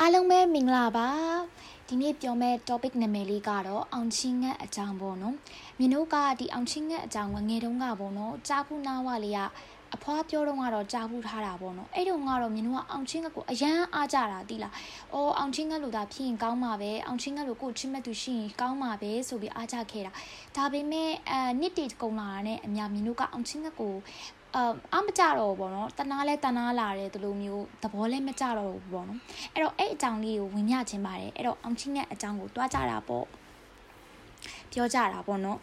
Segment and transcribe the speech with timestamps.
[0.00, 1.08] အားလုံးပဲမင်္ဂလာပါ
[1.88, 5.34] ဒီနေ့ပြောမယ့် topic နာမည်လေးကတော့အောင်ချင်းငတ်အကြောင်းပေါ့နော်
[5.78, 9.40] မြင်တို့ကဒီအောင်ချင်းငတ်အကြောင်းငငယ်တုန်းကပေါ့နော်ကြားဘူးနာဝလေးက
[9.94, 14.72] အဖွားပြောတော့ကတော့ကြားဘူးထားတာပေါ့နော်အဲ့တုန်းကတော့မြင်တို့ကအောင်ချင်းငတ်ကိုအရန်အားကြတာတိလား
[15.14, 20.12] အော်အောင်ချင်းငတ်လို့ဒါဖြစ်ရင်ကောင်းမှာပဲအောင်ချင်းငတ်လို့ကိုချင်းမဲ့သူရှိရင်ကောင်းမှာပဲဆိုပြီးအားကြခဲ့တာ
[20.56, 23.94] ဒါပေမဲ့အဲနှစ်တီကုံလာတာနဲ့အများမြင်တို့ကအောင်ချင်းငတ်ကို
[24.54, 29.20] အာအမကြတော့ဘောနော်တနာလဲတနာလာတယ်ဒီလိုမျိုးသဘောလဲမကြတော့ဘူးဘောနော်
[29.52, 33.26] အဲ့တော့အဲ့အကြောင်းလေးကိုဝင်ညခြင်းပါတယ်အဲ့တော့အောင်ချင်းရဲ့အကြောင်းကိုတွားကြတာပေါ့
[34.72, 35.58] ပြောကြတာပေါ့နော်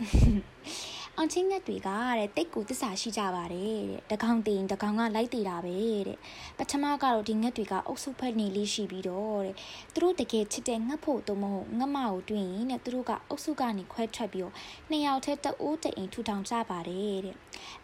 [1.17, 5.73] အောင်ချင်းငက်တွေကတဲ့တိတ်ကိုတစ္ဆာရှိကြပါတယ်တဲ့တကောင်တင်တကောင်ကလိုက်တည်တာပဲ
[6.07, 6.17] တဲ့
[6.57, 9.55] ပထမကတော့ဒီငက်တွေကအုပ်စုဖက်နေလေးရှိပြီးတော့တဲ့
[9.93, 14.53] သူတို့တကယ်ချစ်တဲ့ငက်ဖို့တော့မဟုတ်ငက်မကိုတွင်ရင်တဲ့သူတို့ကအုပ်စုကနေခွဲထွက်ပြီးတော့
[14.89, 17.35] နှစ်ယောက်တည်းတအိုးတအိမ်ထူထောင်ကြပါတယ်တဲ့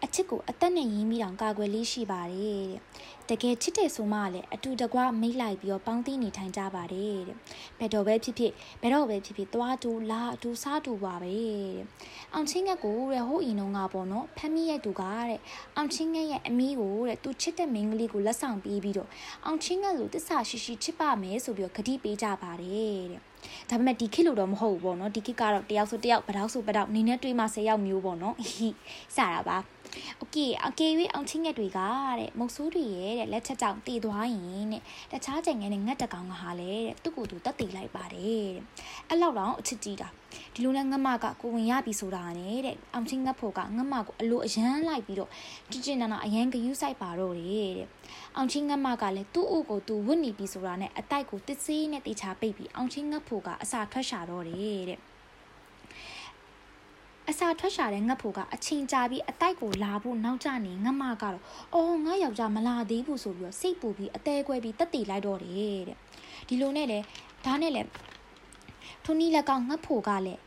[0.03, 2.81] အချစ်ကိုအသက်နဲ့ရင်းပြီးတောင်ကာကွယ်လေးရှိပါတယ်တဲ့
[3.31, 7.38] တကယ်ချစ်တဲ့ဆိုမှလည်းအတူတကွမိတ်လိုက်ပြီးတော့ပေါင်းသိနေထိုင်ကြပါတယ်တဲ့
[7.80, 11.78] ဘယ်တော့ပဲဖြစ်ဖြစ်ဘယ်တော့ပဲဖြစ်ဖြစ်သွားတူလာအတူစားတူပါပဲတဲ့
[12.34, 15.39] အောင်ချင်းငက်ကိုတဲ့ဟိုအင်းတော့ငါပေါ့နော်ဖမ်းမိရဲ့သူကတဲ့
[15.75, 19.09] အောင်ချင်းငက်ရဲ့အမီးကိုတဲ့သူချစ်တဲ့မိန်းကလေးကိုလက်ဆောင်ပေးပြီးတော့
[19.45, 23.22] အောင်ချင်းငက်လိုတစ္ဆာရှိရှိချစ်ပါမယ်ဆိုပြီးတော့ဂတိပေးကြပါတယ်တဲ့
[23.69, 28.67] ဒါပေမဲ့ဒီခေတ်လို့တော့မဟုတ်ဘူးပေါ့နော်ဒီခေတ်ကတော့တယောက်ဆိုတယောက်ပတောက်ဆိုပတောက်နေနဲ့တွေးမှ၁၀ယောက်မျိုးပေါ့နော်ဟိ
[29.16, 29.58] စတာပါ
[30.19, 38.65] โอเคအကေ၍အောင်ချင်းငက်တွေကတဲ့မုတ်ဆိုးတွေရဲ့တဲ့လက်ချက်ကြောင့်တည်သွားရင်တဲ့တခြားကြိမ်ငယ်နဲ့ငတ်တကောင်ကဟာလေတဲ့သူ့ကိုယ်သူတက်တည်လိုက်ပါတယ်တဲ့
[39.09, 40.09] အဲ့လောက်တော့အချစ်ကြီးတာ
[40.55, 45.31] ဒီလိုနဲ့ငမကကိုဝင်ရပြီဆိုတာနဲ့တဲ့အောင်ချင်းငတ်ဖို့ကငမကိုအလိုအရန်လိုက်ပြီးတော့
[45.70, 47.89] ကြည်ကျင်နာနာအရန်ဂယူးဆိုင်ပါတော့တယ်တဲ့
[48.37, 55.01] အောင်ချင်းငတ်မကလည်းသူ့အိုကိုသူဝတ်နေပြီဆိုတာနဲ့အတိုက်ကိုတစ်စေးနဲ့တေချာပိတ်ပြီးအောင်ချင်းငတ်ဖို့ကအစာထွက်ရှာတော့တယ်တဲ့
[57.31, 65.97] အစာထွက်ရှာတဲ့ငတ်ဖို့ကအချိန်ကြာပြီးအတိုက်ကိုလာဖို့နောက်ကျနေငတ်မကတော့အော်ငါယောက်ျားမလာသေးဘူးဆိုပြီးတော့စိတ်ပူပြီးအသေးခွဲပြီးတက်တည်လိုက်တော့တယ်တဲ့
[66.47, 67.00] ဒီလိုနဲ့လေ
[67.45, 67.81] ဒါနဲ့လေ
[69.06, 70.42] ထုံနီလက်ကောင်ငတ်ဖို့ကလည်း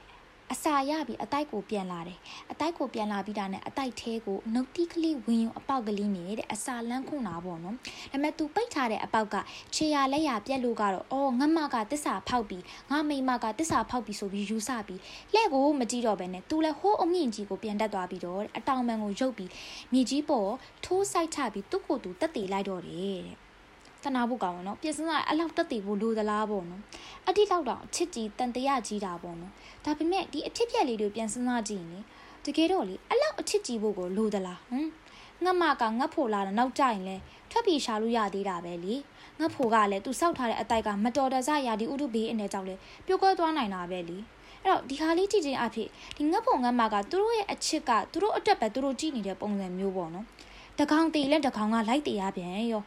[0.53, 2.19] အစာရပြီးအတိုက်ကိုပြန်လာတယ်
[2.53, 7.81] အတိုက်ကိုပြန်လာပြီးတာနဲ့အတိုက်သေးကိုနှုတ်တိကလေးဝင်ရုံအပေါက်ကလေးနဲ့တဲ့အစာလန်းခွန်တာပေါ့နော်ဒါ
[8.13, 9.37] ပေမဲ့ तू ပိတ်ထားတဲ့အပေါက်က
[9.75, 15.01] ခြေရလက်ရပြက်လို့ကတော့အော်ငတ်မကတစ္ဆာဖောက်ပြီးငါမိမကတစ္ဆာဖောက်ပြီးဆိုပြီးယူဆပြီး
[15.35, 19.51] လက်ကိုမကြည့်တော့ဘဲနဲ့ तू လည်းဟိုးအမြင့်ကြီးကိုပြန်တက်သွားပြီးတော့အတောင်ပံကိုရုပ်ပြီး
[19.93, 20.51] မြေကြီးပေါ်
[20.85, 23.50] ထိုးဆိုင်ချပြီးသူ့ကိုယ်သူတက်တည်လိုက်တော့တယ်တဲ့
[24.05, 26.83] တနာဖို့ကောင်းနော်ပြင်စင်လာအလောက်တက်တည်ဖို့လိုသလားပေါ့နော်
[27.29, 29.53] အတိလောက်တော့ချစ်ကြီးတန်တရာကြီးတာပေါ့နော်
[29.85, 32.01] ဒါပေမဲ့ဒီအဖြစ်ပြက်လေးတွေပြန်စဉ်းစားကြည့်ရင်လေ
[32.45, 34.89] တကယ်တော့လေအလောက်အချစ်ကြီးဖို့ကိုလိုသလားဟမ်
[35.45, 37.17] ငတ်မကငတ်ဖို့လာတော့နောက်ကြရင်လဲ
[37.51, 38.95] ထွက်ပြေးရှာလို့ရသေးတာပဲလေ
[39.41, 42.75] ငတ်ဖို့ကလည်းသူစောက်ထားတဲ့အတိုက်ကမတော်တဆရာဒီဥတုဘေးအနေကြောင့်လေ
[43.07, 44.19] ပြိုကွဲသွားနိုင်တာပဲလေ
[44.65, 50.27] အဲ့တော့ဒီဟာလေးကြည့်ချင်းအဖြစ်ဒီငတ်ဖို့ငတ်မကသူတို့ရဲ့အချစ်ကသူတို့အတွက်ပဲသူတို့ကြည့်နေတဲ့ပုံစံမျိုးပေါ့နော်
[50.79, 52.83] တကောင်တီလဲတကောင်ကလိုက်တေးရပြန်ရော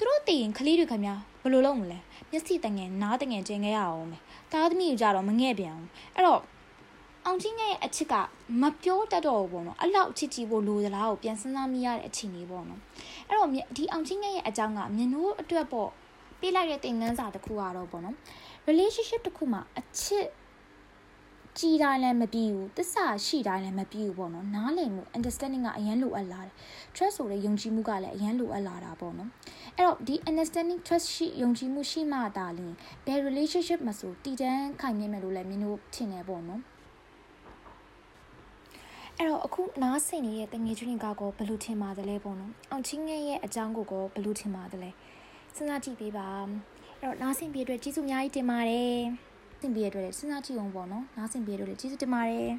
[0.00, 1.98] သူတို့တည်ရင်ကလေးတွေခင်ဗျာဘယ်လိုလုပ်မလဲ
[2.30, 4.22] မျက်စိတငယ်နားတငယ်ကျင်ခဲ့ရအောင်မယ်
[4.52, 6.40] တားသမီးကြတော့မငဲ့ပြန်အောင်အဲ့တော့
[7.26, 8.14] အောင်ချင်းရဲ့အချစ်က
[8.60, 12.80] မပြောတတ်တော့ဘူးပေါ့နော်အဲ့လောက်ချစ်ကြည့်ဖို့လိုသလားကိုပြန်စဉ်းစားမိရတဲ့အချိန်လေးပေါ့နော်
[13.28, 15.90] အဲ့တော့ဒီအောင်ချင်းရဲ့အကြောင်းကမြင်တို့အတွက်ပေါ့
[16.40, 18.16] ပေးလိုက်တဲ့သင်ခန်းစာတစ်ခုကတော့ပေါ့နော်
[18.68, 20.26] relationship တစ်ခုမှာအချစ်
[21.58, 26.54] ကြည်တိုင်းလည်းမပြီးဘူးတစ္ဆာရှိတိုင်းလည်းမပြီးဘူးပေါ့နော်နားလည်မှု understanding ကအရန်လိုအပ်လာတယ်
[26.94, 29.30] trust ဆိုတဲ့ယုံကြည်မှုကလည်းအရန်လိုအပ်လာတာပေါ့နော်
[29.76, 32.74] အဲ့တော့ဒီ understanding trust ရှိယုံကြည်မှုရှိမှသာလျှင်
[33.06, 36.60] ဘယ် relationship မှာဆိုတည်တံ့ခိုင်မြဲမယ်လို့လည်းမင်းတို့ထင်နေပေါ့နော်
[39.16, 44.90] အဲ့တော့အခုနားဆင်နေတဲ့တငယ်ချင်းတွေကကောဘယ်လိုထင်ပါသလဲပေါ့နော်အောင်ချင်းငယ်ရဲ့အကြောင်းကိုကောဘယ်လိုထင်ပါသလဲ
[45.54, 46.48] စဉ်းစားကြည့်ပေးပါအဲ့
[47.02, 49.29] တော့နားဆင်ပြအတွက်ကျေးဇူးအများကြီးတင်ပါတယ်
[49.62, 52.52] သင်ပြရတဲ့စဉ်းစားကြည့်အောင်ပေါ့နော်နားဆင်ပြရတဲ့ကျေးဇူးတင်ပါတယ်